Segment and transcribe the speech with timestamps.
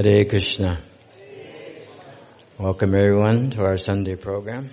[0.00, 0.80] Hare Krishna.
[2.56, 4.70] Welcome everyone to our Sunday program.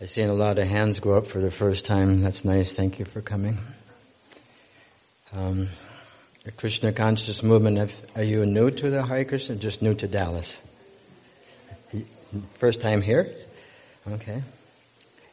[0.00, 2.22] I've seen a lot of hands go up for the first time.
[2.22, 2.72] That's nice.
[2.72, 3.58] Thank you for coming.
[5.32, 5.70] Um,
[6.44, 10.56] the Krishna Conscious Movement, are you new to the Hare Krishna just new to Dallas?
[12.60, 13.34] First time here?
[14.06, 14.40] Okay.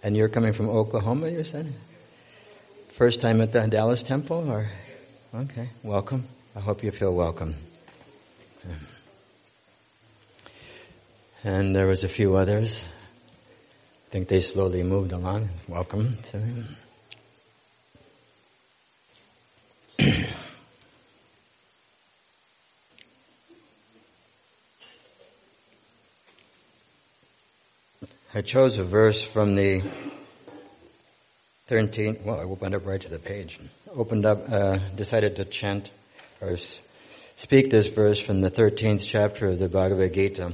[0.02, 1.76] And you're coming from Oklahoma, you said?
[2.98, 4.71] First time at the Dallas Temple, or?
[5.32, 6.26] Okay, welcome.
[6.55, 7.55] I hope you feel welcome.
[11.44, 12.84] And there was a few others.
[14.07, 15.49] I think they slowly moved along.
[15.67, 16.76] Welcome to him.
[28.34, 29.82] I chose a verse from the
[31.70, 33.59] 13th, well, I opened up right to the page.
[33.90, 35.90] Opened up, uh, decided to chant
[36.41, 36.57] or
[37.38, 40.53] speak this verse from the 13th chapter of the Bhagavad Gita.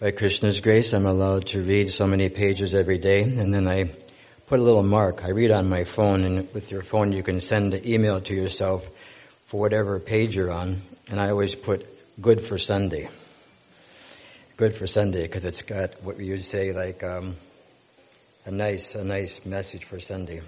[0.00, 3.92] By Krishna's grace, I'm allowed to read so many pages every day, and then I
[4.46, 5.22] put a little mark.
[5.22, 8.34] I read on my phone, and with your phone, you can send an email to
[8.34, 8.84] yourself
[9.48, 11.86] for whatever page you're on, and I always put
[12.20, 13.08] good for Sunday
[14.60, 17.34] good for Sunday because it's got what you would say like um,
[18.44, 20.42] a nice a nice message for Sunday.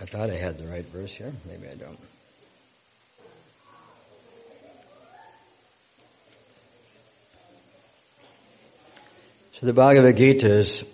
[0.00, 1.32] I thought I had the right verse here.
[1.44, 1.98] Maybe I don't.
[9.54, 10.84] So the Bhagavad Gita is,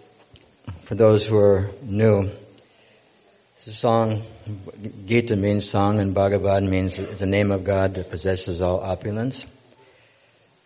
[0.85, 2.31] for those who are new,
[3.59, 4.25] it's a song,
[5.05, 9.45] Gita means song and Bhagavad means it's the name of God that possesses all opulence.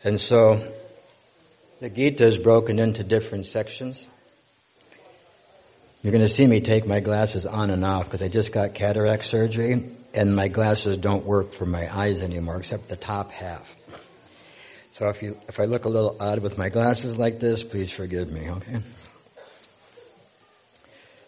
[0.04, 0.72] And so
[1.80, 4.06] the Gita is broken into different sections.
[6.02, 8.74] You're going to see me take my glasses on and off because I just got
[8.74, 13.66] cataract surgery and my glasses don't work for my eyes anymore except the top half.
[14.92, 17.90] So if you, if I look a little odd with my glasses like this, please
[17.90, 18.80] forgive me, okay?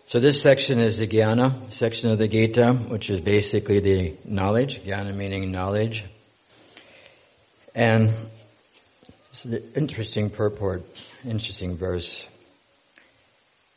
[0.07, 4.83] So this section is the Jnana section of the Gita, which is basically the knowledge,
[4.85, 6.05] Jnana meaning knowledge.
[7.75, 8.29] And
[9.31, 10.85] it's an interesting purport,
[11.25, 12.25] interesting verse.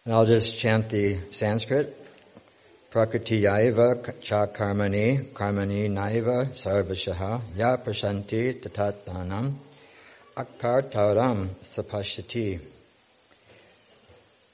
[0.06, 1.98] And I'll just chant the Sanskrit.
[2.92, 9.56] Prakriti yaiva cha karmani, karmani naiva sarvashaha, ya prashanti tatatmanam,
[10.36, 12.60] akartaram sapashati.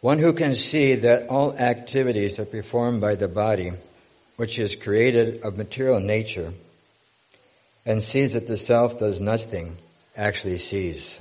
[0.01, 3.71] One who can see that all activities are performed by the body,
[4.35, 6.53] which is created of material nature,
[7.87, 9.77] and sees that the self does nothing,
[10.15, 11.17] actually sees.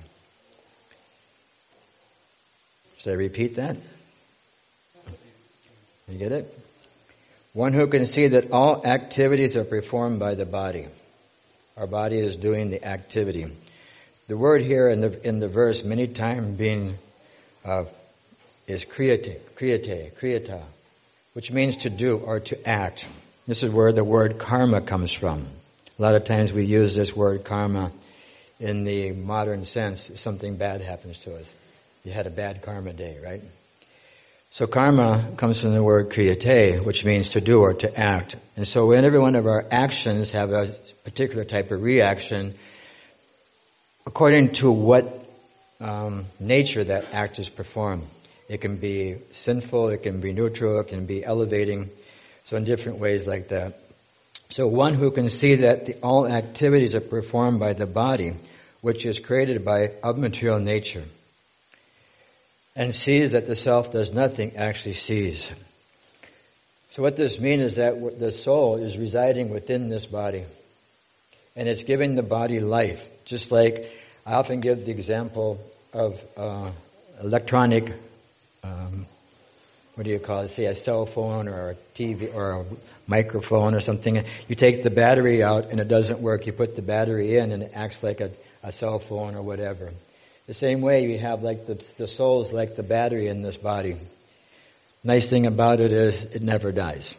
[2.99, 3.79] Should I repeat that?
[6.09, 6.59] You get it?
[7.53, 10.87] One who can see that all activities are performed by the body.
[11.77, 13.47] Our body is doing the activity.
[14.27, 16.97] The word here in the in the verse many times being
[17.65, 17.85] uh,
[18.67, 20.63] is kriyate, kriyate, kriyata,
[21.33, 23.05] which means to do or to act.
[23.47, 25.47] This is where the word karma comes from.
[25.99, 27.93] A lot of times we use this word karma
[28.61, 30.11] in the modern sense.
[30.17, 31.47] Something bad happens to us.
[32.05, 33.43] You had a bad karma day, right?
[34.51, 38.37] So karma comes from the word kriyate, which means to do or to act.
[38.57, 42.55] And so when every one of our actions have a particular type of reaction,
[44.07, 45.29] according to what
[45.81, 48.05] um, nature that act is performed.
[48.49, 51.91] It can be sinful, it can be neutral, it can be elevating.
[52.47, 53.79] So in different ways like that.
[54.51, 58.33] So one who can see that the, all activities are performed by the body,
[58.81, 61.05] which is created by of material nature,
[62.79, 65.51] and sees that the self does nothing, actually sees.
[66.93, 70.45] So what this means is that the soul is residing within this body,
[71.57, 73.01] and it's giving the body life.
[73.25, 73.91] Just like
[74.25, 75.59] I often give the example
[75.93, 76.71] of uh,
[77.21, 77.93] electronic
[78.63, 79.07] um,
[79.95, 80.55] what do you call it?
[80.55, 82.65] Say a cell phone or a TV or a
[83.09, 84.25] microphone or something.
[84.47, 86.47] You take the battery out and it doesn't work.
[86.47, 88.31] You put the battery in and it acts like a,
[88.63, 89.91] a cell phone or whatever.
[90.49, 94.01] The same way we have like the, the soul's like the battery in this body.
[95.05, 97.15] Nice thing about it is it never dies.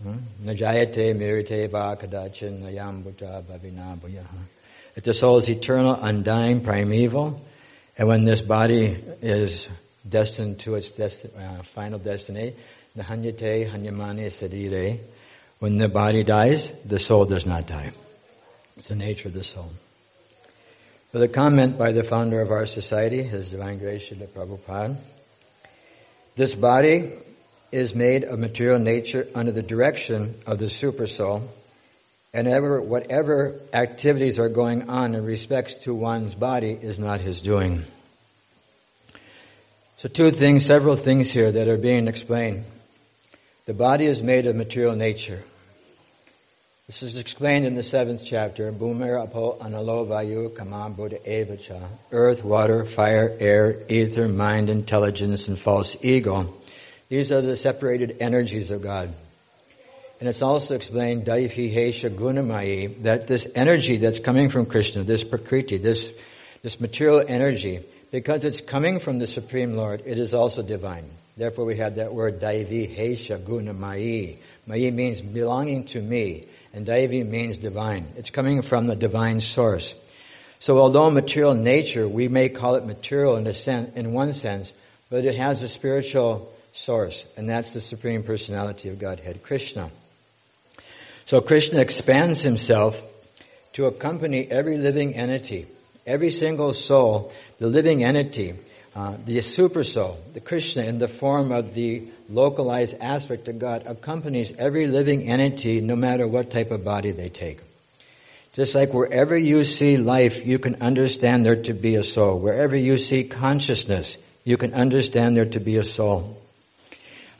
[0.00, 0.18] Hmm?
[0.44, 3.04] Najayate mirite va kadachin nayam
[4.94, 7.42] If the soul is eternal, undying, primeval,
[7.98, 9.66] and when this body is
[10.08, 12.54] destined to its desti- uh, final destiny.
[12.96, 15.00] Nahanyate hanyamane sadire.
[15.58, 17.90] When the body dies, the soul does not die.
[18.76, 19.70] It's the nature of the soul.
[21.12, 24.98] So the comment by the founder of our society, His Divine Grace Srila Prabhupada,
[26.34, 27.12] this body
[27.72, 31.48] is made of material nature under the direction of the supersoul,
[32.34, 37.40] and ever, whatever activities are going on in respects to one's body is not his
[37.40, 37.84] doing.
[39.98, 42.64] So two things, several things here that are being explained.
[43.64, 45.42] The body is made of material nature.
[46.88, 48.70] This is explained in the seventh chapter.
[48.70, 51.88] Bhumir analo vayu buddha evacha.
[52.12, 56.54] Earth, water, fire, air, ether, mind, intelligence, and false ego.
[57.08, 59.12] These are the separated energies of God.
[60.20, 65.24] And it's also explained, Daivi Hesha Gunamayi, that this energy that's coming from Krishna, this
[65.24, 66.08] Prakriti, this,
[66.62, 71.10] this material energy, because it's coming from the Supreme Lord, it is also divine.
[71.36, 74.38] Therefore we have that word Daivi Hesha Gunamayi.
[74.68, 78.12] Mayi means belonging to me and Daivi means divine.
[78.16, 79.94] It's coming from the divine source.
[80.60, 84.72] So although material nature, we may call it material in, a in one sense,
[85.10, 89.90] but it has a spiritual source, and that's the Supreme Personality of Godhead, Krishna.
[91.26, 92.94] So Krishna expands himself
[93.74, 95.66] to accompany every living entity,
[96.06, 98.54] every single soul, the living entity,
[98.96, 103.84] uh, the super soul, the Krishna in the form of the localized aspect of God
[103.86, 107.60] accompanies every living entity no matter what type of body they take.
[108.54, 112.40] Just like wherever you see life, you can understand there to be a soul.
[112.40, 116.40] Wherever you see consciousness, you can understand there to be a soul.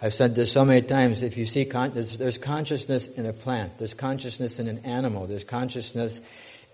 [0.02, 1.22] I've said this so many times.
[1.22, 5.26] If you see, con- there's, there's consciousness in a plant, there's consciousness in an animal,
[5.26, 6.20] there's consciousness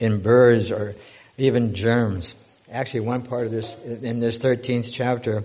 [0.00, 0.96] in birds or
[1.38, 2.34] even germs.
[2.72, 5.44] Actually, one part of this, in this 13th chapter,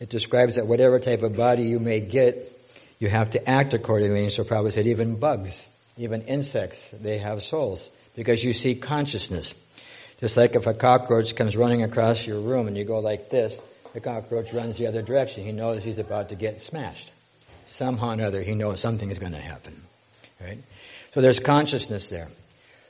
[0.00, 2.52] it describes that whatever type of body you may get,
[2.98, 4.24] you have to act accordingly.
[4.24, 5.58] And so Prabhupada said even bugs,
[5.96, 9.52] even insects, they have souls because you see consciousness.
[10.20, 13.56] Just like if a cockroach comes running across your room and you go like this,
[13.94, 15.44] the cockroach runs the other direction.
[15.44, 17.10] He knows he's about to get smashed.
[17.72, 19.82] Somehow or another, he knows something is going to happen.
[20.40, 20.58] Right?
[21.14, 22.28] So there's consciousness there.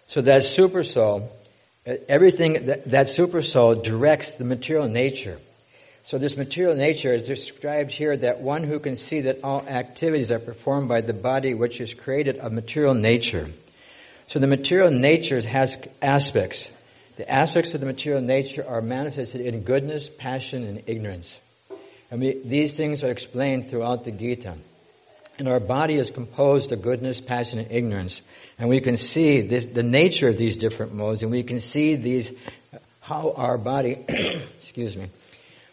[0.09, 1.31] So that super soul,
[1.87, 5.39] Uh, everything, that, that super soul directs the material nature
[6.07, 10.31] so this material nature is described here that one who can see that all activities
[10.31, 13.49] are performed by the body which is created of material nature.
[14.29, 16.65] So the material nature has aspects.
[17.17, 21.37] The aspects of the material nature are manifested in goodness, passion, and ignorance.
[22.13, 24.59] And we, these things are explained throughout the Gita.
[25.39, 28.21] And our body is composed of goodness, passion, and ignorance.
[28.59, 31.97] And we can see this, the nature of these different modes, and we can see
[31.97, 32.31] these,
[33.01, 34.05] how our body,
[34.63, 35.11] excuse me,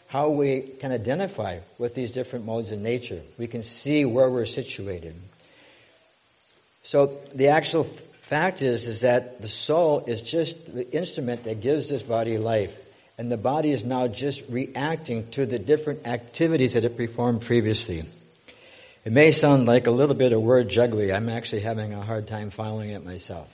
[0.07, 3.21] how we can identify with these different modes in nature.
[3.39, 5.15] We can see where we're situated.
[6.83, 7.89] So the actual
[8.29, 12.71] fact is, is that the soul is just the instrument that gives this body life.
[13.17, 18.03] And the body is now just reacting to the different activities that it performed previously.
[19.05, 21.11] It may sound like a little bit of word jugglery.
[21.11, 23.49] I'm actually having a hard time following it myself.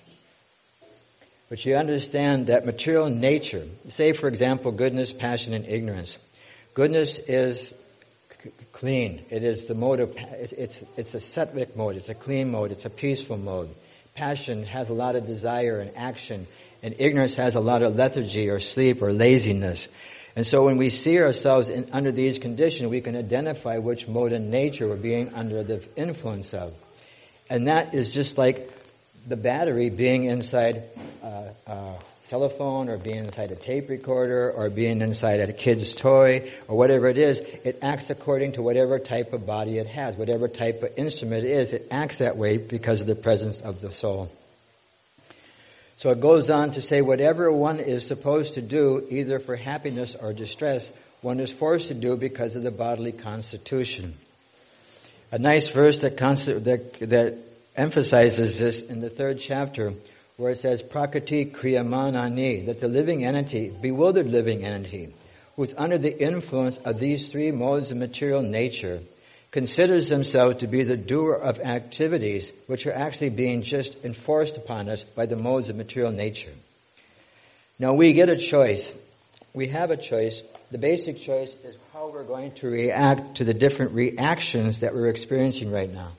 [1.49, 6.15] But you understand that material nature, say for example, goodness, passion, and ignorance.
[6.75, 7.73] Goodness is
[8.43, 9.25] c- clean.
[9.31, 11.95] It is the mode of, it's, it's a sattvic mode.
[11.95, 12.71] It's a clean mode.
[12.71, 13.71] It's a peaceful mode.
[14.13, 16.45] Passion has a lot of desire and action.
[16.83, 19.87] And ignorance has a lot of lethargy or sleep or laziness.
[20.39, 24.31] And so when we see ourselves in, under these conditions, we can identify which mode
[24.31, 26.71] in nature we're being under the influence of.
[27.49, 28.71] And that is just like
[29.27, 31.99] the battery being inside a, uh,
[32.29, 37.09] telephone or being inside a tape recorder or being inside a kid's toy or whatever
[37.09, 40.91] it is, it acts according to whatever type of body it has, whatever type of
[40.95, 44.31] instrument it is, it acts that way because of the presence of the soul.
[45.99, 50.15] So it goes on to say whatever one is supposed to do, either for happiness
[50.17, 50.89] or distress,
[51.21, 54.15] one is forced to do because of the bodily constitution.
[55.31, 57.37] A nice verse that, that, that
[57.75, 59.93] emphasizes this in the third chapter
[60.37, 65.13] where it says prakriti kriyamanani, that the living entity, bewildered living entity,
[65.57, 69.01] who's under the influence of these three modes of material nature,
[69.51, 74.89] considers themselves to be the doer of activities which are actually being just enforced upon
[74.89, 76.53] us by the modes of material nature.
[77.79, 78.89] Now we get a choice.
[79.53, 80.41] We have a choice.
[80.71, 85.07] The basic choice is how we're going to react to the different reactions that we're
[85.07, 86.11] experiencing right now.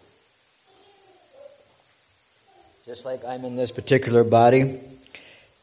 [2.86, 4.80] Just like I'm in this particular body,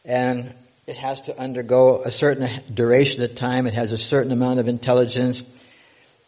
[0.05, 0.53] and
[0.85, 4.69] it has to undergo a certain duration of time, it has a certain amount of
[4.69, 5.41] intelligence,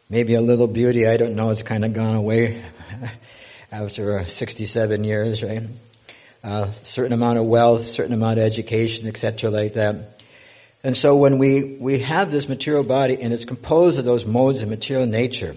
[0.10, 2.66] maybe a little beauty, I don't know, it's kind of gone away
[3.72, 5.64] after 67 years, right?
[6.44, 10.22] A uh, certain amount of wealth, certain amount of education, etc., like that.
[10.84, 14.62] And so when we, we have this material body and it's composed of those modes
[14.62, 15.56] of material nature,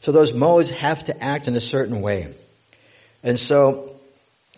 [0.00, 2.34] So those modes have to act in a certain way.
[3.22, 3.96] And so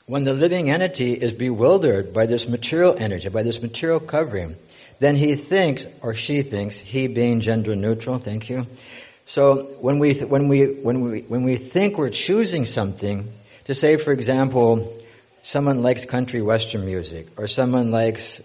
[0.06, 4.56] when the living entity is bewildered by this material energy, by this material covering,
[5.00, 8.66] then he thinks, or she thinks, he being gender neutral, thank you.
[9.28, 13.30] So when we, when we, when we, when we think we're choosing something,
[13.66, 15.02] to say for example,
[15.42, 18.40] someone likes country western music, or someone likes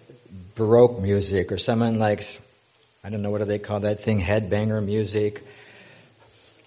[0.55, 2.25] baroque music, or someone likes,
[3.01, 5.45] I don't know what do they call that thing, headbanger music.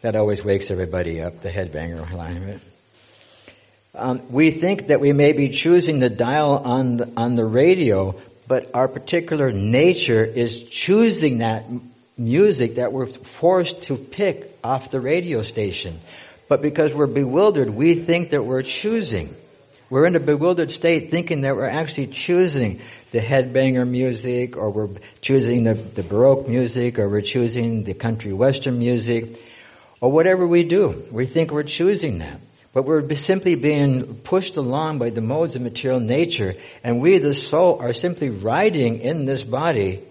[0.00, 2.62] That always wakes everybody up, the headbanger line.
[3.94, 8.18] Um, we think that we may be choosing the dial on the, on the radio,
[8.48, 11.66] but our particular nature is choosing that
[12.16, 16.00] music that we're forced to pick off the radio station.
[16.48, 19.34] But because we're bewildered, we think that we're choosing.
[19.90, 22.80] We're in a bewildered state thinking that we're actually choosing
[23.12, 24.88] the headbanger music, or we're
[25.20, 29.38] choosing the, the Baroque music, or we're choosing the country western music,
[30.00, 31.06] or whatever we do.
[31.10, 32.40] We think we're choosing that.
[32.72, 36.54] But we're simply being pushed along by the modes of material nature,
[36.84, 40.04] and we, the soul, are simply riding in this body,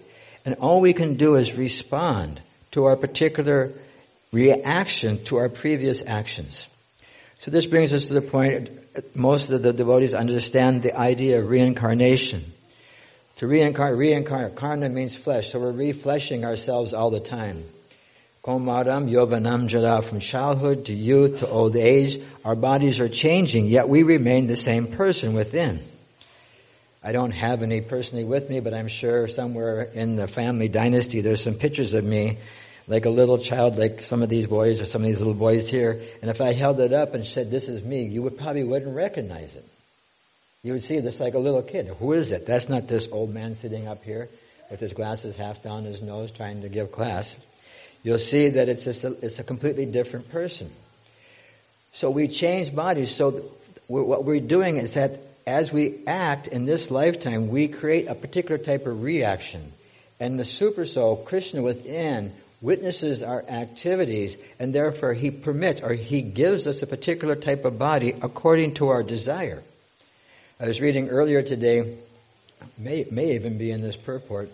[0.46, 3.72] and all we can do is respond to our particular
[4.32, 6.66] reaction to our previous actions.
[7.40, 8.70] So this brings us to the point,
[9.16, 12.52] most of the devotees understand the idea of reincarnation.
[13.38, 17.64] To reincarnate, reincarnate, means flesh, so we're refleshing ourselves all the time.
[18.44, 23.88] Komaram Yovanam Jara, from childhood to youth to old age, our bodies are changing, yet
[23.88, 25.82] we remain the same person within.
[27.06, 31.20] I don't have any personally with me, but I'm sure somewhere in the family dynasty
[31.20, 32.38] there's some pictures of me,
[32.88, 35.68] like a little child, like some of these boys or some of these little boys
[35.68, 36.02] here.
[36.20, 38.96] And if I held it up and said, this is me, you would probably wouldn't
[38.96, 39.64] recognize it.
[40.62, 41.86] You would see this like a little kid.
[42.00, 42.44] Who is it?
[42.46, 44.28] That's not this old man sitting up here
[44.68, 47.32] with his glasses half down his nose trying to give class
[48.06, 50.70] you'll see that it's just a, it's a completely different person.
[51.92, 53.16] So we change bodies.
[53.16, 53.50] So
[53.88, 58.58] what we're doing is that as we act in this lifetime, we create a particular
[58.58, 59.72] type of reaction.
[60.18, 66.22] And the super soul, Krishna within, witnesses our activities and therefore he permits or he
[66.22, 69.62] gives us a particular type of body according to our desire.
[70.58, 71.98] I was reading earlier today,
[72.78, 74.48] may, may even be in this purport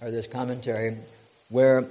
[0.00, 0.98] or this commentary,
[1.48, 1.84] where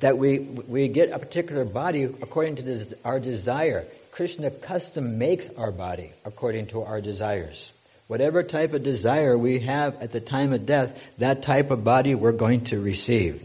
[0.00, 3.84] that we, we get a particular body according to this, our desire.
[4.12, 7.72] Krishna custom makes our body according to our desires.
[8.08, 12.14] Whatever type of desire we have at the time of death, that type of body
[12.14, 13.42] we're going to receive.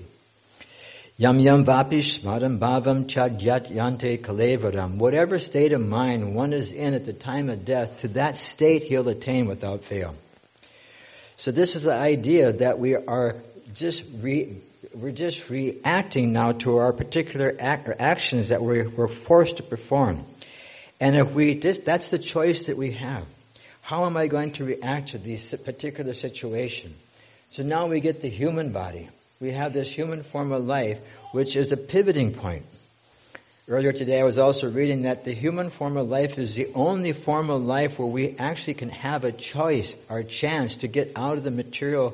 [1.16, 4.98] Yam yam vapi smaram bhavam chagyat yante kalevaram.
[4.98, 8.84] Whatever state of mind one is in at the time of death, to that state
[8.84, 10.16] he'll attain without fail.
[11.38, 13.38] So this is the idea that we are
[13.74, 14.62] just re-
[14.94, 20.26] we're just reacting now to our particular act, actions that we're, we're forced to perform.
[21.00, 23.25] And if we that's the choice that we have.
[23.82, 26.96] How am I going to react to this particular situation?
[27.51, 29.10] So now we get the human body.
[29.39, 30.98] We have this human form of life,
[31.32, 32.66] which is a pivoting point.
[33.70, 37.13] Earlier today I was also reading that the human form of life is the only
[37.13, 41.38] form of life where we actually can have a choice a chance to get out
[41.38, 42.13] of the material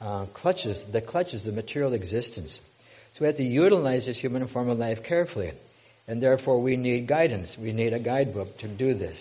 [0.00, 2.58] uh, clutches, the clutches, the material existence.
[3.14, 5.52] So we have to utilize this human form of life carefully.
[6.08, 7.56] And therefore we need guidance.
[7.58, 9.18] We need a guidebook to do this.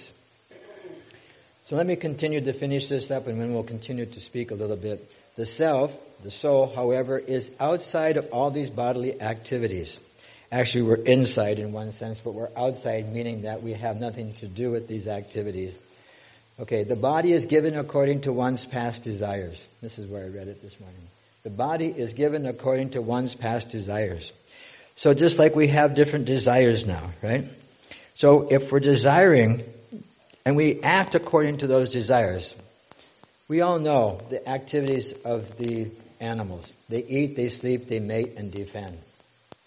[1.66, 4.56] So let me continue to finish this up and then we'll continue to speak a
[4.56, 5.12] little bit.
[5.36, 5.92] The self,
[6.24, 9.98] the soul, however, is outside of all these bodily activities.
[10.52, 14.48] Actually, we're inside in one sense, but we're outside, meaning that we have nothing to
[14.48, 15.74] do with these activities.
[16.60, 19.62] Okay, the body is given according to one's past desires.
[19.82, 21.02] This is where I read it this morning.
[21.44, 24.32] The body is given according to one's past desires.
[24.96, 27.46] So just like we have different desires now, right?
[28.16, 29.64] So if we're desiring
[30.46, 32.54] and we act according to those desires,
[33.48, 36.72] we all know the activities of the animals.
[36.90, 38.98] They eat, they sleep, they mate, and defend.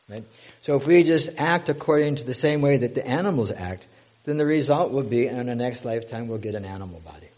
[0.09, 0.25] Right?
[0.63, 3.87] So if we just act according to the same way that the animals act,
[4.25, 7.29] then the result will be in the next lifetime we'll get an animal body.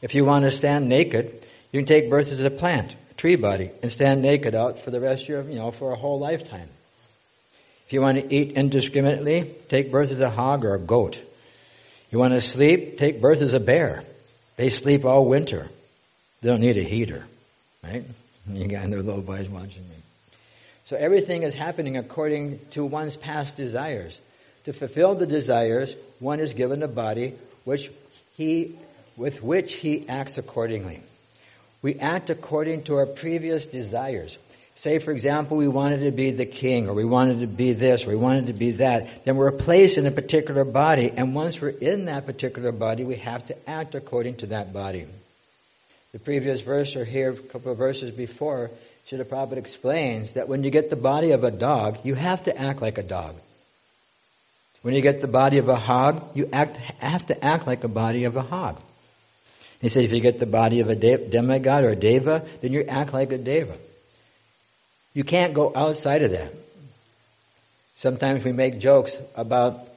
[0.00, 3.70] If you want to stand naked, you can take birth as a plant, tree body,
[3.82, 6.68] and stand naked out for the rest of your, you know, for a whole lifetime.
[7.86, 11.20] If you want to eat indiscriminately, take birth as a hog or a goat.
[12.10, 14.02] You want to sleep, take birth as a bear.
[14.56, 15.70] They sleep all winter.
[16.40, 17.24] They don't need a heater,
[17.82, 18.04] right?
[18.44, 19.94] You got their little boys watching me.
[20.86, 24.18] So everything is happening according to one's past desires.
[24.64, 27.88] To fulfill the desires, one is given a body which
[28.34, 28.76] he,
[29.16, 31.04] with which he acts accordingly.
[31.82, 34.36] We act according to our previous desires.
[34.76, 38.04] say for example we wanted to be the king or we wanted to be this
[38.04, 41.60] or we wanted to be that, then we're placed in a particular body and once
[41.60, 45.06] we're in that particular body we have to act according to that body.
[46.12, 48.70] The previous verse or here a couple of verses before,
[49.10, 52.56] Srila Prabhupada explains that when you get the body of a dog, you have to
[52.56, 53.36] act like a dog.
[54.82, 57.88] When you get the body of a hog, you act, have to act like a
[57.88, 58.80] body of a hog.
[59.82, 62.84] He said if you get the body of a demigod or a deva, then you
[62.84, 63.76] act like a deva.
[65.12, 66.54] You can't go outside of that.
[67.96, 69.88] Sometimes we make jokes about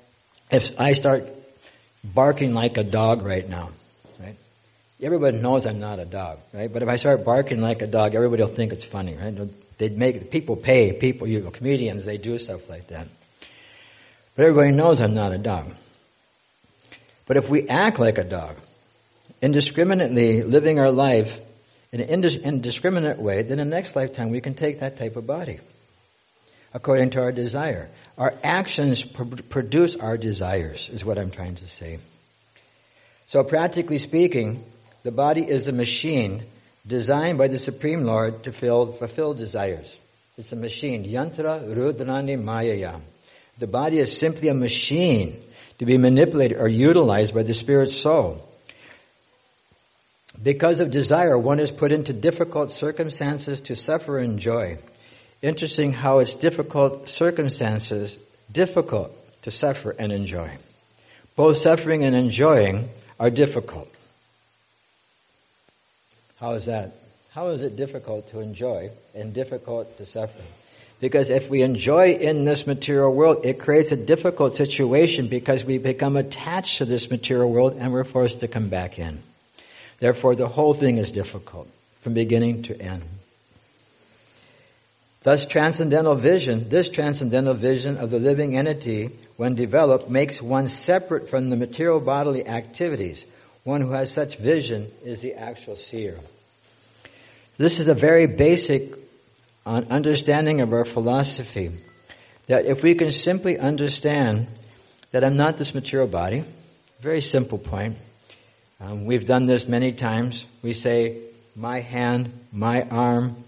[0.51, 1.27] if I start
[2.04, 3.70] barking like a dog right now,
[4.20, 4.36] right?
[5.01, 6.72] Everybody knows I'm not a dog, right?
[6.72, 9.38] But if I start barking like a dog, everybody will think it's funny, right?
[9.77, 12.06] They'd make people pay people, you know, comedians.
[12.06, 13.08] They do stuff like that.
[14.36, 15.74] But everybody knows I'm not a dog.
[17.27, 18.56] But if we act like a dog,
[19.46, 21.32] indiscriminately living our life
[21.92, 25.25] in an indiscriminate way, then in the next lifetime we can take that type of
[25.25, 25.60] body
[26.75, 27.90] according to our desire.
[28.18, 32.00] Our actions pr- produce our desires, is what I'm trying to say.
[33.28, 34.66] So, practically speaking,
[35.04, 36.46] the body is a machine
[36.86, 39.96] designed by the Supreme Lord to fill, fulfill desires.
[40.38, 41.06] It's a machine.
[41.06, 43.00] Yantra Rudrani Mayaya.
[43.58, 45.42] The body is simply a machine
[45.80, 48.45] to be manipulated or utilized by the spirit soul.
[50.42, 54.77] Because of desire, one is put into difficult circumstances to suffer and enjoy.
[55.42, 58.18] Interesting how it's difficult circumstances,
[58.51, 59.12] difficult
[59.44, 60.58] to suffer and enjoy.
[61.36, 62.89] Both suffering and enjoying
[63.20, 63.89] are difficult.
[66.38, 66.94] How is that?
[67.32, 70.42] How is it difficult to enjoy and difficult to suffer?
[71.01, 75.77] Because if we enjoy in this material world, it creates a difficult situation because we
[75.77, 79.22] become attached to this material world and we're forced to come back in.
[80.00, 81.68] Therefore, the whole thing is difficult
[82.02, 83.04] from beginning to end.
[85.24, 91.30] Thus, transcendental vision, this transcendental vision of the living entity, when developed, makes one separate
[91.30, 93.25] from the material bodily activities.
[93.64, 96.19] One who has such vision is the actual seer.
[97.58, 98.93] This is a very basic
[99.65, 101.72] uh, understanding of our philosophy.
[102.48, 104.48] That if we can simply understand
[105.12, 106.43] that I'm not this material body,
[107.02, 107.98] very simple point,
[108.80, 110.46] um, we've done this many times.
[110.62, 113.46] We say, my hand, my arm,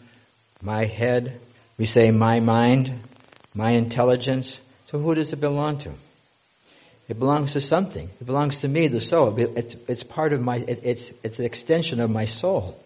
[0.62, 1.42] my head.
[1.78, 3.02] We say, my mind,
[3.54, 4.58] my intelligence.
[4.90, 5.94] So who does it belong to?
[7.10, 8.10] It belongs to something.
[8.20, 9.36] It belongs to me, the soul.
[9.38, 12.82] It's, it's part of my, it, it's, it's an extension of my soul.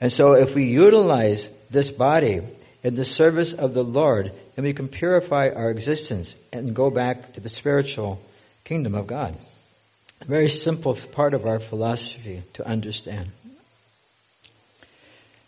[0.00, 2.40] And so if we utilize this body
[2.82, 7.34] in the service of the Lord, then we can purify our existence and go back
[7.34, 8.20] to the spiritual
[8.64, 9.38] kingdom of God.
[10.26, 13.30] Very simple part of our philosophy to understand.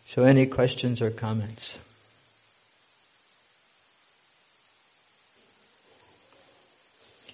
[0.07, 1.79] So any questions or comments?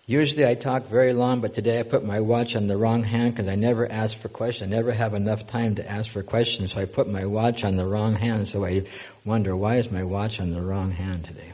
[0.09, 3.35] Usually I talk very long, but today I put my watch on the wrong hand
[3.35, 4.73] because I never ask for questions.
[4.73, 7.77] I never have enough time to ask for questions, so I put my watch on
[7.77, 8.49] the wrong hand.
[8.49, 8.85] So I
[9.27, 11.53] wonder, why is my watch on the wrong hand today?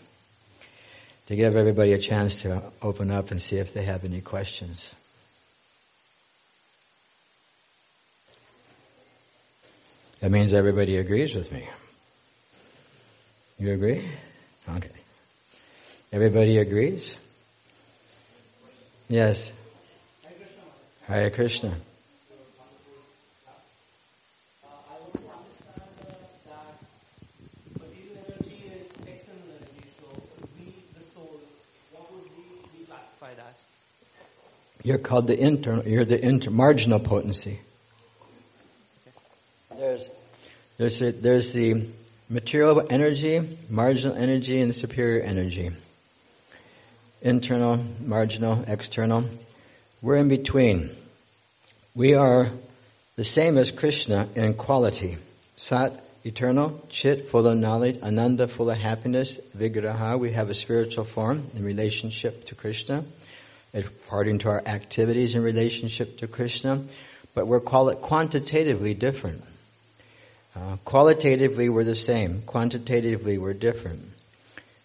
[1.26, 4.88] To give everybody a chance to open up and see if they have any questions.
[10.24, 11.68] That means everybody agrees with me.
[13.58, 14.08] You agree?
[14.66, 14.88] Okay.
[16.10, 17.14] Everybody agrees?
[19.06, 19.52] Yes.
[21.02, 21.76] Hare Krishna.
[34.82, 37.60] You're called the internal, you're the inter, marginal potency.
[39.76, 40.08] There's,
[40.76, 41.88] there's, a, there's the
[42.28, 45.70] material energy, marginal energy, and superior energy.
[47.22, 49.24] Internal, marginal, external.
[50.02, 50.96] We're in between.
[51.94, 52.50] We are
[53.16, 55.18] the same as Krishna in quality.
[55.56, 61.04] Sat, eternal, Chit, full of knowledge, Ananda, full of happiness, Vigraha, we have a spiritual
[61.04, 63.04] form in relationship to Krishna,
[63.72, 66.84] according to our activities in relationship to Krishna,
[67.34, 69.42] but we're call it quantitatively different.
[70.54, 72.42] Uh, qualitatively, we're the same.
[72.42, 74.02] Quantitatively, we're different.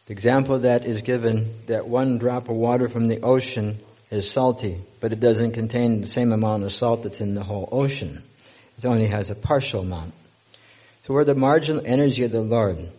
[0.08, 3.80] The example that is given that one drop of water from the ocean
[4.10, 7.70] is salty, but it doesn't contain the same amount of salt that's in the whole
[7.72, 8.24] ocean.
[8.80, 10.16] It only has a partial amount.
[11.06, 12.92] So we're the marginal energy of the Lord.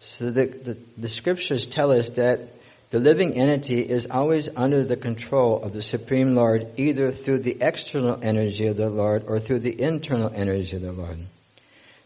[0.00, 2.48] So the, the, the scriptures tell us that
[2.90, 7.58] the living entity is always under the control of the Supreme Lord, either through the
[7.60, 11.18] external energy of the Lord or through the internal energy of the Lord.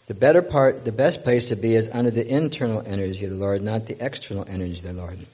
[0.07, 3.37] The better part, the best place to be is under the internal energy of the
[3.37, 5.27] Lord, not the external energy of the Lord.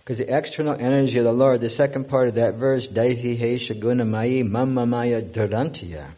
[0.00, 3.54] Because the external energy of the Lord, the second part of that verse, Daihi He
[3.56, 6.10] Shaguna Mai Mamamaya Durantiya,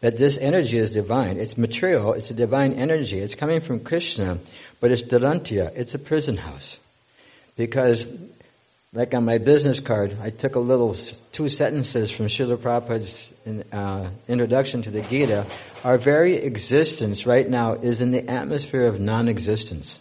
[0.00, 1.38] that this energy is divine.
[1.38, 3.18] It's material, it's a divine energy.
[3.18, 4.40] It's coming from Krishna,
[4.80, 6.78] but it's Durantiya, it's a prison house.
[7.56, 8.04] Because
[8.94, 10.96] like on my business card, I took a little
[11.32, 13.32] two sentences from Srila Prabhupada's
[13.72, 15.48] uh, introduction to the Gita.
[15.82, 19.98] Our very existence right now is in the atmosphere of non-existence.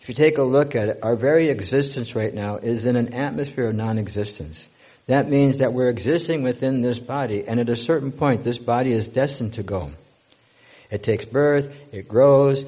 [0.00, 3.14] If you take a look at it, our very existence right now is in an
[3.14, 4.66] atmosphere of non-existence.
[5.06, 8.92] That means that we're existing within this body, and at a certain point, this body
[8.92, 9.92] is destined to go.
[10.90, 12.64] It takes birth, it grows,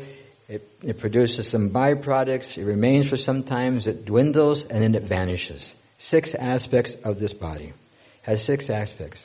[0.49, 2.59] it, it produces some byproducts.
[2.59, 3.87] It remains for some times.
[3.87, 5.75] It dwindles and then it vanishes.
[5.99, 7.73] Six aspects of this body
[8.23, 9.25] has six aspects.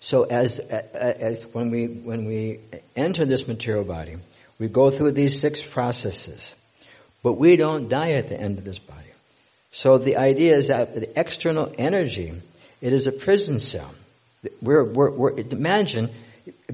[0.00, 2.60] So as, as when we, when we
[2.96, 4.16] enter this material body,
[4.58, 6.54] we go through these six processes,
[7.22, 9.00] but we don't die at the end of this body.
[9.72, 12.32] So the idea is that the external energy,
[12.80, 13.92] it is a prison cell.
[14.62, 16.10] We're, we're, we're imagine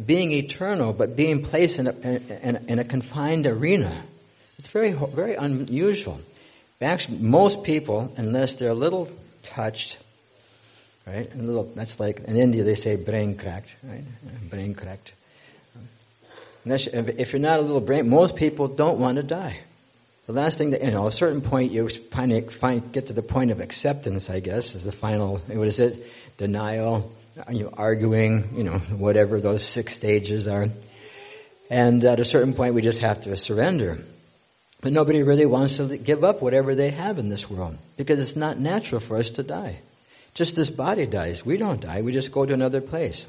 [0.04, 4.04] being eternal, but being placed in a, in, in a confined arena.
[4.58, 6.20] It's very, very unusual.
[6.80, 9.08] Actually, most people, unless they're a little
[9.42, 9.96] touched,
[11.06, 11.32] right?
[11.32, 14.04] A little, that's like, in India they say brain cracked, right?
[14.50, 15.12] Brain cracked.
[16.64, 19.60] Unless, if you're not a little brain, most people don't want to die.
[20.26, 23.22] The last thing that, you know, a certain point you find, find, get to the
[23.22, 26.04] point of acceptance, I guess, is the final, what is it?
[26.36, 27.12] Denial,
[27.50, 30.68] you know, arguing, you know, whatever those six stages are.
[31.68, 33.98] And at a certain point, we just have to surrender.
[34.80, 38.36] But nobody really wants to give up whatever they have in this world because it's
[38.36, 39.80] not natural for us to die.
[40.34, 41.44] Just this body dies.
[41.44, 42.02] We don't die.
[42.02, 43.24] We just go to another place.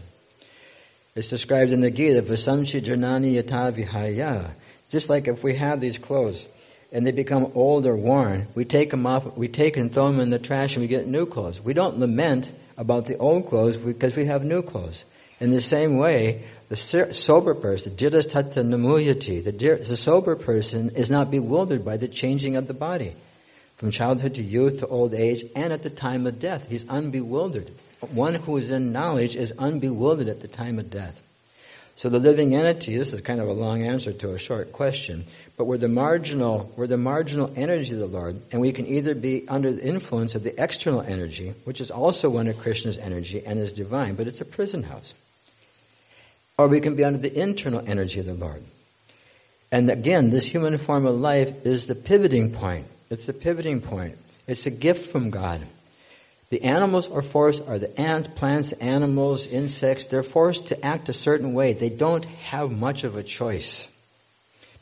[1.16, 4.52] It's described in the Gita, Vasamchi Janani Yata Vihaya.
[4.90, 6.46] Just like if we have these clothes
[6.92, 10.20] and they become old or worn, we take them off, we take and throw them
[10.20, 11.60] in the trash and we get new clothes.
[11.60, 15.04] We don't lament about the old clothes because we have new clothes.
[15.40, 21.86] In the same way, the sober person, jiratata namuyati, the sober person is not bewildered
[21.86, 23.16] by the changing of the body.
[23.78, 26.64] From childhood to youth to old age and at the time of death.
[26.68, 27.70] He's unbewildered.
[28.12, 31.16] One who is in knowledge is unbewildered at the time of death.
[31.96, 35.26] So the living entity, this is kind of a long answer to a short question,
[35.58, 39.16] but we're the marginal, we're the marginal energy of the Lord, and we can either
[39.16, 43.44] be under the influence of the external energy, which is also one of Krishna's energy
[43.44, 45.16] and is divine, but it's a prison house.
[46.60, 48.64] Or we can be under the internal energy of the Lord.
[49.72, 52.88] And again, this human form of life is the pivoting point.
[53.10, 54.18] It's the pivoting point.
[54.46, 55.66] It's a gift from God.
[56.50, 61.14] The animals are forced, are the ants, plants, animals, insects, they're forced to act a
[61.14, 61.74] certain way.
[61.74, 63.86] They don't have much of a choice.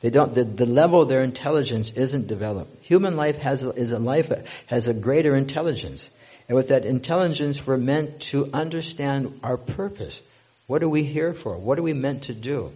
[0.06, 2.86] They don't, the, the level of their intelligence isn't developed.
[2.86, 4.32] Human life has a, is a life,
[4.68, 6.08] has a greater intelligence.
[6.48, 10.22] And with that intelligence, we're meant to understand our purpose.
[10.68, 11.58] What are we here for?
[11.58, 12.72] What are we meant to do?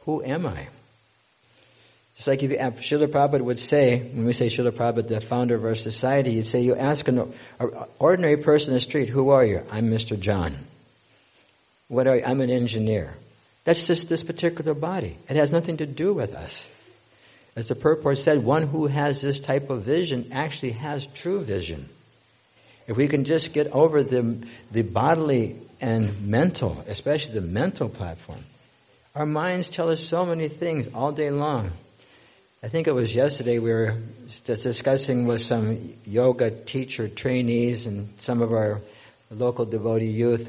[0.00, 0.66] Who am I?
[2.16, 5.54] Just like if you, Srila Prabhupada would say, when we say Srila Prabhupada, the founder
[5.54, 7.34] of our society, he'd say, you ask an
[8.00, 9.62] ordinary person in the street, who are you?
[9.70, 10.18] I'm Mr.
[10.18, 10.66] John.
[11.86, 12.24] What are you?
[12.24, 13.14] I'm an engineer.
[13.68, 15.18] That's just this particular body.
[15.28, 16.66] It has nothing to do with us.
[17.54, 21.90] As the purport said, one who has this type of vision actually has true vision.
[22.86, 28.42] If we can just get over the, the bodily and mental, especially the mental platform,
[29.14, 31.72] our minds tell us so many things all day long.
[32.62, 33.98] I think it was yesterday we were
[34.44, 38.80] discussing with some yoga teacher trainees and some of our
[39.30, 40.48] local devotee youth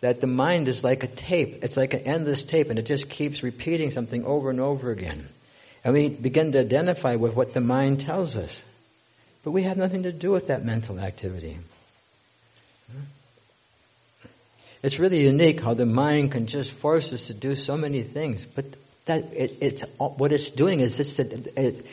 [0.00, 1.64] that the mind is like a tape.
[1.64, 5.28] It's like an endless tape and it just keeps repeating something over and over again.
[5.84, 8.60] And we begin to identify with what the mind tells us.
[9.44, 11.58] But we have nothing to do with that mental activity.
[14.82, 18.44] It's really unique how the mind can just force us to do so many things.
[18.54, 18.66] But
[19.06, 21.86] that it, it's what it's doing is it's, it,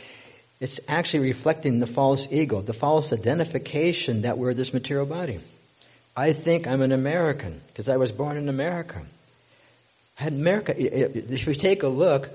[0.60, 5.40] it's actually reflecting the false ego, the false identification that we're this material body.
[6.16, 9.02] I think I'm an American because I was born in America.
[10.20, 12.30] America, if we take a look,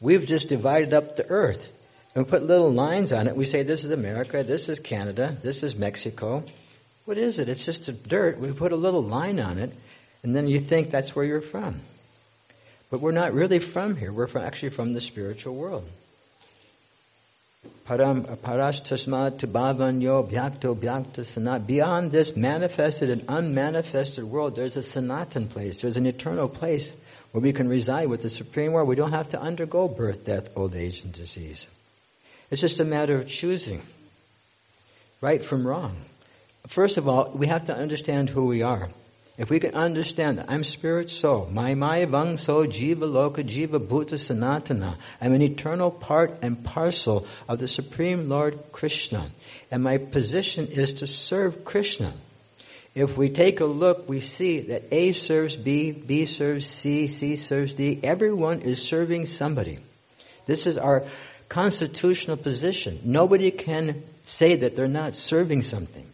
[0.00, 1.64] we've just divided up the earth
[2.14, 3.36] and put little lines on it.
[3.36, 6.44] We say this is America, this is Canada, this is Mexico.
[7.04, 7.48] What is it?
[7.48, 8.40] It's just a dirt.
[8.40, 9.72] We put a little line on it,
[10.22, 11.80] and then you think that's where you're from.
[12.90, 14.12] But we're not really from here.
[14.12, 15.88] We're from, actually from the spiritual world.
[17.90, 18.24] Param.
[21.66, 25.80] Beyond this manifested and unmanifested world, there's a sanatan place.
[25.80, 26.88] There's an eternal place
[27.32, 28.86] where we can reside with the Supreme Lord.
[28.86, 31.66] We don't have to undergo birth, death, old age, and disease.
[32.50, 33.82] It's just a matter of choosing
[35.20, 35.96] right from wrong.
[36.68, 38.88] First of all, we have to understand who we are.
[39.38, 43.78] If we can understand that I'm spirit soul, my my vang so jiva loka jiva
[43.78, 44.96] bhuta sanatana.
[45.20, 49.30] I'm an eternal part and parcel of the Supreme Lord Krishna.
[49.70, 52.14] And my position is to serve Krishna.
[52.94, 57.36] If we take a look, we see that A serves B, B serves C, C
[57.36, 58.00] serves D.
[58.02, 59.78] Everyone is serving somebody.
[60.46, 61.04] This is our
[61.48, 63.00] constitutional position.
[63.04, 66.06] Nobody can say that they're not serving something.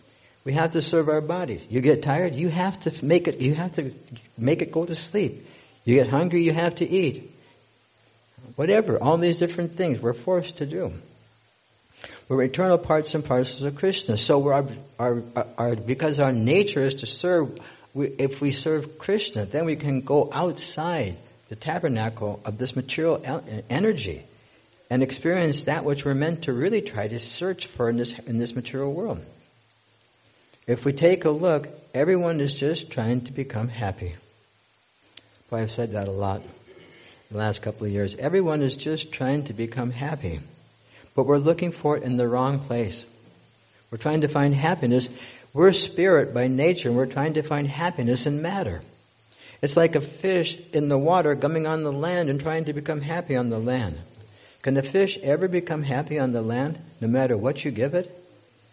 [0.46, 1.66] We have to serve our bodies.
[1.68, 3.90] You get tired, you have to make it, you have to
[4.38, 5.44] make it go to sleep.
[5.84, 7.36] You get hungry, you have to eat.
[8.54, 10.92] Whatever, all these different things we're forced to do.
[12.28, 14.16] We're eternal parts and parcels of Krishna.
[14.16, 14.68] So our,
[15.00, 15.22] our,
[15.58, 17.58] our, because our nature is to serve,
[17.92, 21.16] we, if we serve Krishna, then we can go outside
[21.48, 23.20] the tabernacle of this material
[23.68, 24.24] energy
[24.90, 28.38] and experience that which we're meant to really try to search for in this, in
[28.38, 29.24] this material world.
[30.66, 34.16] If we take a look, everyone is just trying to become happy.
[35.48, 36.48] Boy, I've said that a lot in
[37.30, 38.16] the last couple of years.
[38.18, 40.40] Everyone is just trying to become happy.
[41.14, 43.06] But we're looking for it in the wrong place.
[43.92, 45.08] We're trying to find happiness.
[45.52, 48.82] We're spirit by nature, and we're trying to find happiness in matter.
[49.62, 53.00] It's like a fish in the water coming on the land and trying to become
[53.00, 54.00] happy on the land.
[54.62, 58.10] Can the fish ever become happy on the land, no matter what you give it?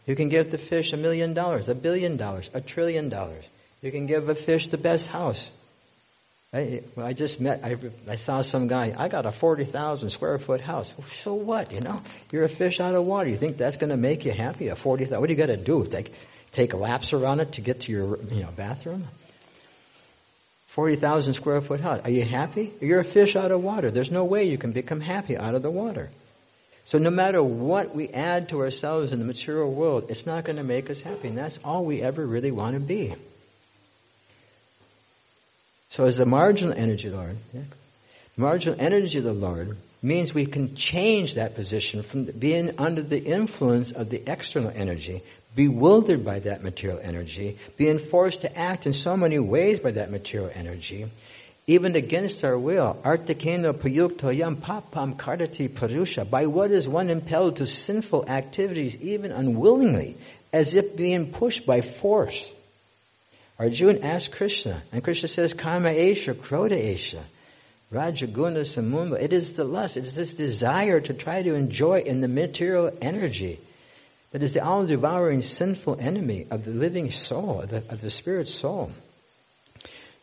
[0.05, 3.45] You can give the fish a million dollars, a billion dollars, a trillion dollars.
[3.81, 5.49] You can give a fish the best house.
[6.53, 7.75] I, I just met, I,
[8.07, 10.91] I saw some guy, I got a 40,000 square foot house.
[11.23, 11.99] So what, you know?
[12.31, 13.29] You're a fish out of water.
[13.29, 14.67] You think that's going to make you happy?
[14.67, 15.83] A 40,000, what do you got to do?
[15.85, 16.13] Take,
[16.51, 19.07] take laps around it to get to your, you know, bathroom?
[20.75, 22.01] 40,000 square foot house.
[22.03, 22.71] Are you happy?
[22.81, 23.89] You're a fish out of water.
[23.89, 26.11] There's no way you can become happy out of the water.
[26.85, 30.57] So no matter what we add to ourselves in the material world, it's not going
[30.57, 31.29] to make us happy.
[31.29, 33.15] And that's all we ever really want to be.
[35.89, 37.61] So as the marginal energy Lord, yeah,
[38.35, 43.23] marginal energy of the Lord means we can change that position from being under the
[43.23, 45.23] influence of the external energy,
[45.55, 50.11] bewildered by that material energy, being forced to act in so many ways by that
[50.11, 51.05] material energy,
[51.65, 52.97] even against our will.
[53.03, 56.29] Artakena payuktoyam papam kardati parusha.
[56.29, 60.17] By what is one impelled to sinful activities even unwillingly,
[60.51, 62.49] as if being pushed by force?
[63.57, 67.23] Arjuna asks Krishna, and Krishna says, Kama Esha, Krodha Esha,
[67.91, 69.21] Rajaguna Samumba.
[69.21, 72.91] It is the lust, it is this desire to try to enjoy in the material
[73.01, 73.59] energy
[74.31, 78.09] that is the all devouring sinful enemy of the living soul, of the, of the
[78.09, 78.91] spirit soul.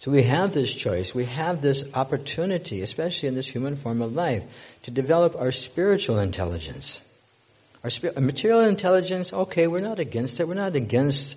[0.01, 4.15] So we have this choice, we have this opportunity, especially in this human form of
[4.15, 4.43] life,
[4.85, 6.99] to develop our spiritual intelligence.
[7.85, 11.37] Our, our material intelligence, okay, we're not against it, we're not against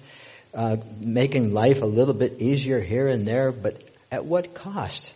[0.53, 5.11] uh, making life a little bit easier here and there, but at what cost?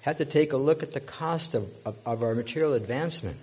[0.00, 3.36] Have to take a look at the cost of, of, of our material advancement.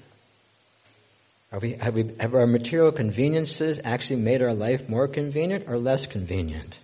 [1.62, 6.08] We, have, we, have our material conveniences actually made our life more convenient or less
[6.08, 6.80] convenient?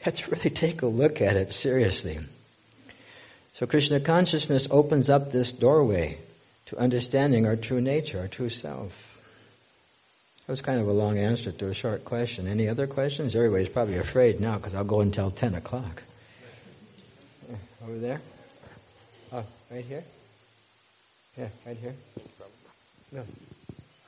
[0.06, 2.20] Let's really take a look at it seriously.
[3.54, 6.18] So Krishna consciousness opens up this doorway
[6.66, 8.92] to understanding our true nature, our true self.
[10.46, 12.46] That was kind of a long answer to a short question.
[12.46, 13.34] Any other questions?
[13.34, 16.02] Everybody's probably afraid now because I'll go until 10 o'clock.
[17.82, 18.20] Over there?
[19.32, 20.04] Oh, right here?
[21.36, 21.94] Yeah, right here.
[23.12, 23.24] No.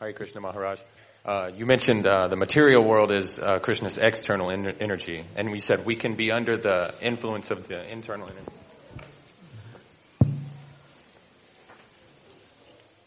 [0.01, 0.81] Hare Krishna Maharaj.
[1.27, 5.59] Uh, you mentioned uh, the material world is uh, Krishna's external en- energy, and we
[5.59, 8.47] said we can be under the influence of the internal energy.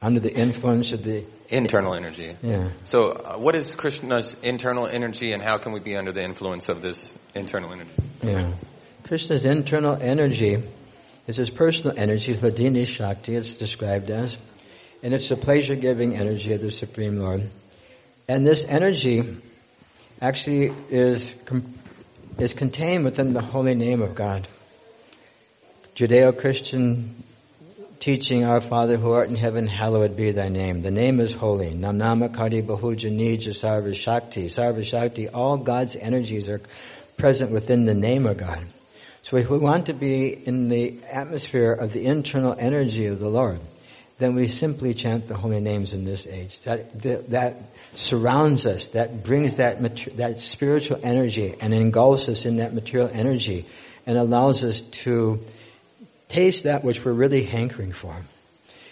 [0.04, 2.36] under the influence of the internal energy.
[2.44, 2.72] Yeah.
[2.84, 6.70] So, uh, what is Krishna's internal energy, and how can we be under the influence
[6.70, 7.90] of this internal energy?
[8.22, 8.54] Yeah.
[9.06, 10.62] Krishna's internal energy
[11.26, 14.38] is his personal energy, Hladini Shakti, it's described as,
[15.04, 17.52] and it's the pleasure-giving energy of the Supreme Lord.
[18.28, 19.38] And this energy
[20.22, 21.34] actually is
[22.40, 24.48] is contained within the holy name of God.
[25.96, 27.24] Judeo-Christian
[28.00, 30.82] teaching, Our Father who art in heaven, hallowed be thy name.
[30.82, 31.72] The name is holy.
[31.72, 34.46] Namnama Kari Bahuja Nija Sarva Shakti.
[34.46, 36.62] Sarva Shakti, all God's energies are
[37.18, 38.66] present within the name of God.
[39.22, 43.62] So we want to be in the atmosphere of the internal energy of the Lord,
[44.24, 46.60] then we simply chant the holy names in this age.
[46.62, 47.62] That, that, that
[47.96, 49.82] surrounds us, that brings that,
[50.18, 53.68] that spiritual energy and engulfs us in that material energy
[54.06, 55.42] and allows us to
[56.30, 58.16] taste that which we're really hankering for.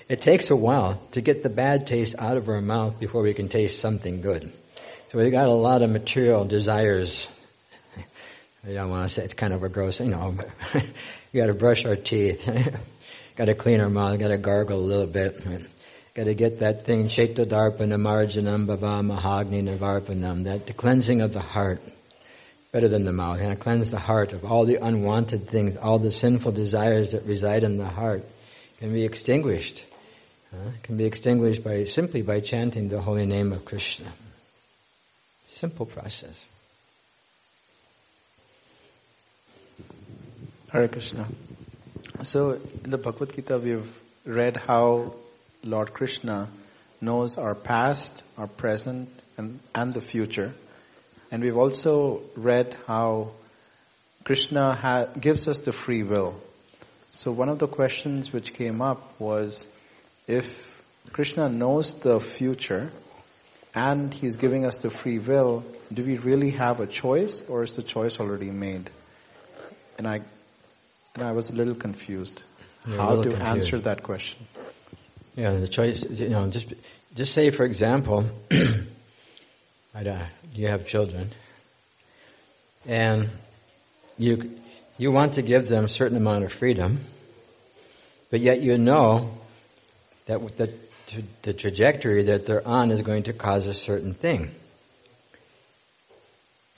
[0.09, 3.33] It takes a while to get the bad taste out of our mouth before we
[3.33, 4.51] can taste something good.
[5.09, 7.25] So we've got a lot of material desires.
[8.67, 10.35] I don't want to say it's kind of a gross, you know,
[11.33, 12.47] we got to brush our teeth,
[13.41, 15.43] got to clean our mouth, got to gargle a little bit.
[16.13, 21.39] Got to get that thing, Chaitodarpana Marjanam Bhava Mahagni Navarpanam, that the cleansing of the
[21.39, 21.81] heart,
[22.71, 25.97] better than the mouth, and I cleanse the heart of all the unwanted things, all
[25.97, 28.23] the sinful desires that reside in the heart
[28.77, 29.83] can be extinguished.
[30.83, 34.13] Can be extinguished by simply by chanting the holy name of Krishna.
[35.47, 36.39] Simple process.
[40.71, 41.27] Hare Krishna.
[42.23, 45.15] So in the Bhagavad Gita, we've read how
[45.63, 46.47] Lord Krishna
[46.99, 50.53] knows our past, our present, and, and the future.
[51.31, 53.31] And we've also read how
[54.23, 56.39] Krishna ha- gives us the free will.
[57.11, 59.65] So one of the questions which came up was,
[60.27, 60.71] if
[61.11, 62.91] Krishna knows the future
[63.73, 67.75] and he's giving us the free will, do we really have a choice or is
[67.75, 68.89] the choice already made?
[69.97, 70.21] And I,
[71.15, 72.41] and I was a little confused
[72.85, 73.65] You're how little to confused.
[73.65, 74.45] answer that question.
[75.35, 76.67] Yeah, the choice, you know, just,
[77.15, 78.29] just say for example,
[79.93, 81.31] I don't, you have children,
[82.85, 83.29] and
[84.17, 84.59] you,
[84.97, 87.05] you want to give them a certain amount of freedom,
[88.29, 89.31] but yet you know
[90.25, 90.73] that the,
[91.43, 94.51] the trajectory that they're on is going to cause a certain thing.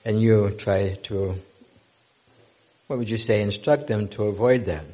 [0.06, 1.36] And you try to,
[2.94, 4.86] what would you say, instruct them to avoid that.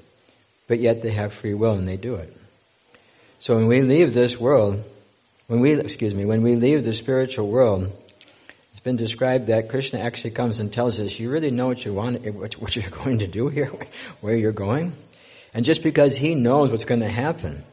[0.67, 2.33] But yet they have free will and they do it.
[3.41, 4.85] So when we leave this world,
[5.47, 7.91] when we, excuse me, when we leave the spiritual world,
[8.71, 11.91] it's been described that Krishna actually comes and tells us, you really know what you
[11.91, 13.69] want, what you're going to do here,
[14.21, 14.93] where you're going?
[15.53, 17.65] And just because he knows what's going to happen,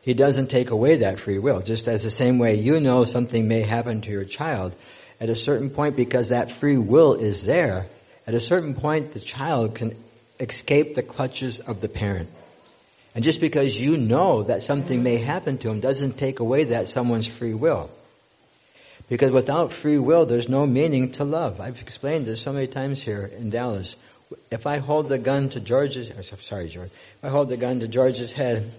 [0.00, 1.60] he doesn't take away that free will.
[1.60, 4.74] Just as the same way you know something may happen to your child,
[5.20, 7.88] at a certain point because that free will is there,
[8.26, 9.96] at a certain point the child can
[10.38, 12.30] escape the clutches of the parent.
[13.14, 16.88] And just because you know that something may happen to him doesn't take away that
[16.88, 17.90] someone's free will.
[19.08, 21.60] Because without free will, there's no meaning to love.
[21.60, 23.94] I've explained this so many times here in Dallas.
[24.50, 26.10] If I hold the gun to George's,
[26.48, 28.72] sorry, George, if I hold the gun to George's head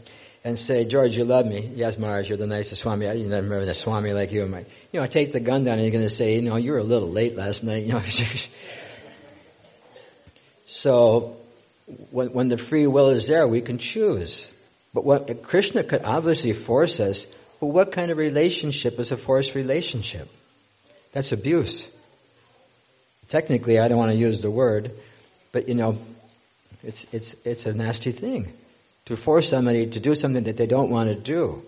[0.44, 1.72] and say, George, you love me.
[1.76, 3.08] Yes, Maharaj, you're the nicest Swami.
[3.08, 4.46] I never remember the Swami like you.
[4.48, 6.56] My, you know, I take the gun down and you're going to say, you know,
[6.56, 7.84] you were a little late last night.
[7.88, 8.02] You know.
[10.74, 11.38] So,
[12.10, 14.48] when, when the free will is there, we can choose.
[14.92, 17.26] But what Krishna could obviously force us,
[17.60, 20.30] but what kind of relationship is a forced relationship?
[21.12, 21.86] That's abuse.
[23.30, 24.92] Technically, I don't want to use the word,
[25.52, 26.00] but you know,
[26.84, 28.52] it's, it's, it's a nasty thing
[29.06, 31.62] to force somebody to do something that they don't want to do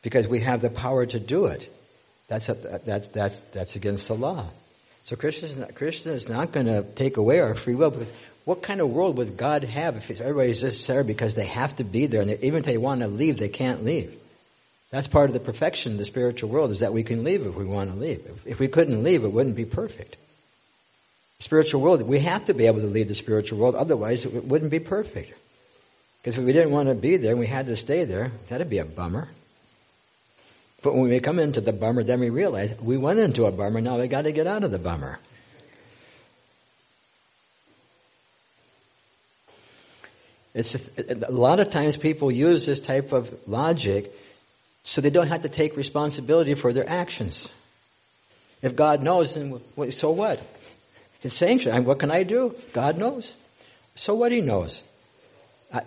[0.00, 1.70] because we have the power to do it.
[2.28, 4.48] That's, a, that's, that's, that's against the law.
[5.04, 8.12] So Krishna is not, Krishna is not going to take away our free will because
[8.48, 11.84] what kind of world would God have if everybody's just there because they have to
[11.84, 14.18] be there and even if they want to leave, they can't leave?
[14.90, 17.54] That's part of the perfection of the spiritual world is that we can leave if
[17.54, 18.24] we want to leave.
[18.24, 20.16] If, if we couldn't leave, it wouldn't be perfect.
[21.40, 24.70] Spiritual world, we have to be able to leave the spiritual world, otherwise it wouldn't
[24.70, 25.34] be perfect.
[26.22, 28.70] Because if we didn't want to be there and we had to stay there, that'd
[28.70, 29.28] be a bummer.
[30.80, 33.82] But when we come into the bummer, then we realize we went into a bummer,
[33.82, 35.18] now we got to get out of the bummer.
[40.54, 44.12] It's a, lot of times people use this type of logic
[44.82, 47.48] so they don't have to take responsibility for their actions.
[48.62, 49.60] If God knows, then
[49.92, 50.40] so what?
[51.22, 51.86] It's sanctioned.
[51.86, 52.56] What can I do?
[52.72, 53.32] God knows.
[53.94, 54.82] So what He knows.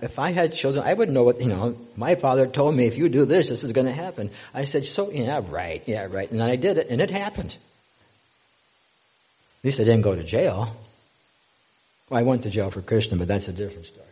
[0.01, 2.95] If I had children, I would know what, you know, my father told me if
[2.95, 4.29] you do this, this is going to happen.
[4.53, 6.31] I said, so, yeah, right, yeah, right.
[6.31, 7.57] And I did it, and it happened.
[9.61, 10.75] At least I didn't go to jail.
[12.09, 14.05] Well, I went to jail for Krishna, but that's a different story.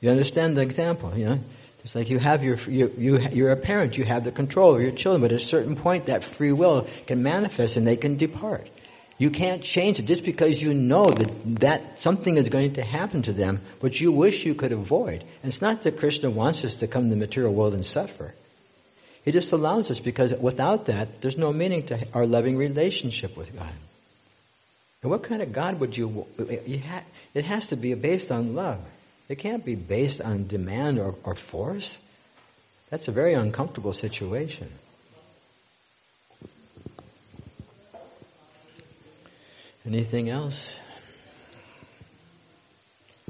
[0.00, 1.38] You understand the example, you know?
[1.84, 4.82] It's like you have your, you, you, you're a parent, you have the control of
[4.82, 8.16] your children, but at a certain point that free will can manifest and they can
[8.16, 8.68] depart.
[9.16, 13.22] You can't change it just because you know that, that something is going to happen
[13.22, 15.22] to them, which you wish you could avoid.
[15.42, 18.34] And it's not that Krishna wants us to come to the material world and suffer.
[19.24, 23.54] He just allows us because without that, there's no meaning to our loving relationship with
[23.54, 23.72] God.
[25.02, 26.82] And what kind of God would you, you
[27.34, 28.80] it has to be based on love.
[29.28, 31.98] It can't be based on demand or, or force.
[32.88, 34.70] That's a very uncomfortable situation.
[39.86, 40.74] Anything else?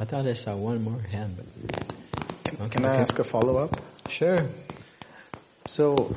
[0.00, 3.80] I thought I saw one more hand, but can, can I ask a follow up?
[4.08, 4.38] Sure.
[5.66, 6.16] So,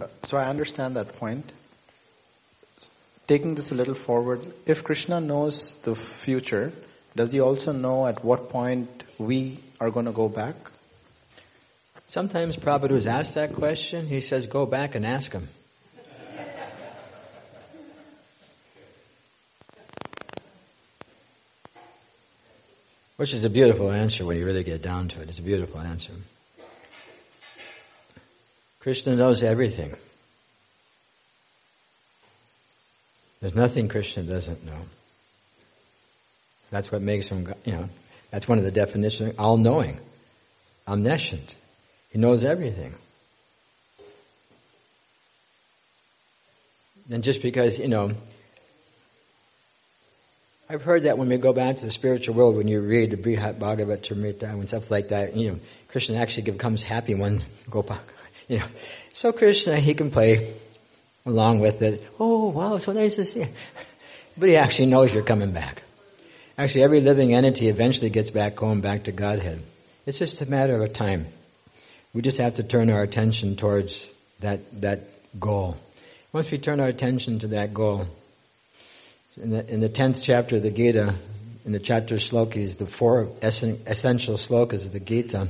[0.00, 1.52] uh, so I understand that point.
[3.26, 6.72] Taking this a little forward, if Krishna knows the future,
[7.14, 10.56] does he also know at what point we are going to go back?
[12.10, 14.06] Sometimes Prabhupada was asked that question.
[14.06, 15.48] He says, go back and ask him.
[23.16, 25.28] Which is a beautiful answer when you really get down to it.
[25.28, 26.12] It's a beautiful answer.
[28.78, 29.96] Krishna knows everything.
[33.40, 34.82] There's nothing Krishna doesn't know.
[36.70, 37.88] That's what makes him, you know,
[38.30, 39.98] that's one of the definitions, all-knowing,
[40.86, 41.54] omniscient.
[42.10, 42.94] He knows everything.
[47.10, 48.12] And just because, you know,
[50.68, 53.16] I've heard that when we go back to the spiritual world, when you read the
[53.16, 55.58] Brihat Bhagavatamrita and stuff like that, you know,
[55.88, 58.00] Krishna actually becomes happy when Gopal,
[58.48, 58.66] you know.
[59.14, 60.56] So Krishna, he can play
[61.24, 62.06] along with it.
[62.20, 63.48] Oh, wow, so nice to see you.
[64.36, 65.82] But he actually knows you're coming back.
[66.58, 69.62] Actually, every living entity eventually gets back home, back to Godhead.
[70.06, 71.28] It's just a matter of time.
[72.12, 74.08] We just have to turn our attention towards
[74.40, 75.02] that, that
[75.38, 75.76] goal.
[76.32, 78.06] Once we turn our attention to that goal,
[79.36, 81.14] in the, in the 10th chapter of the Gita,
[81.64, 85.48] in the chatuh-slokis, the four essen, essential slokas of the Gita,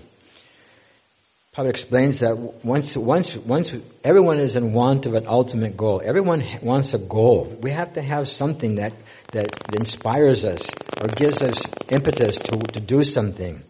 [1.56, 3.72] Prabhupada explains that once, once, once
[4.04, 7.56] everyone is in want of an ultimate goal, everyone wants a goal.
[7.60, 8.92] We have to have something that,
[9.32, 10.68] that inspires us
[11.00, 13.62] or gives us impetus to, to do something.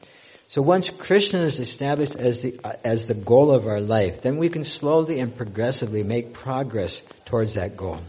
[0.48, 4.48] So once Krishna is established as the, as the goal of our life, then we
[4.48, 8.00] can slowly and progressively make progress towards that goal.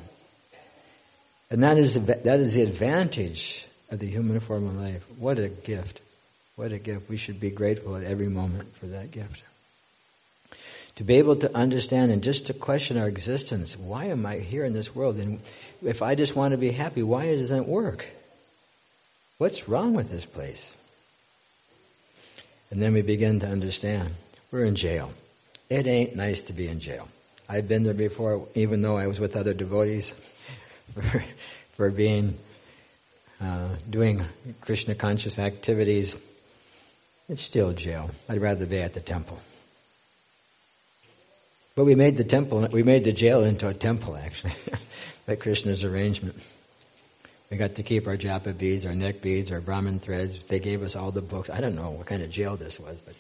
[1.52, 5.04] And that is, the, that is the advantage of the human form of life.
[5.18, 6.00] What a gift.
[6.56, 7.10] What a gift.
[7.10, 9.44] We should be grateful at every moment for that gift.
[10.96, 13.76] To be able to understand and just to question our existence.
[13.76, 15.18] Why am I here in this world?
[15.18, 15.42] And
[15.82, 18.06] if I just want to be happy, why doesn't it work?
[19.40, 20.64] What's wrong with this place?
[22.72, 24.14] And then we begin to understand
[24.52, 25.14] we're in jail.
[25.70, 27.08] It ain't nice to be in jail.
[27.48, 30.12] I've been there before, even though I was with other devotees
[30.94, 31.24] for,
[31.78, 32.38] for being
[33.40, 34.26] uh, doing
[34.60, 36.14] Krishna conscious activities.
[37.30, 38.12] It's still jail.
[38.28, 39.40] I'd rather be at the temple.
[41.76, 44.56] But we made the temple, we made the jail into a temple actually,
[45.26, 46.36] by Krishna's arrangement.
[47.50, 50.38] We got to keep our japa beads, our neck beads, our Brahmin threads.
[50.48, 51.50] They gave us all the books.
[51.50, 53.16] I don't know what kind of jail this was, but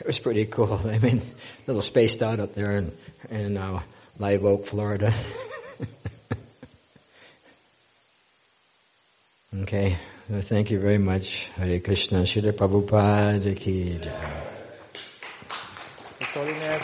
[0.00, 0.72] it was pretty cool.
[0.84, 2.96] I mean, a little spaced out up there in,
[3.28, 3.82] in uh,
[4.18, 5.14] Live Oak, Florida.
[9.62, 9.98] okay,
[10.30, 11.46] well, thank you very much.
[11.56, 14.50] Hare Krishna, Srila Prabhupada ki jai.
[16.20, 16.82] His Holiness.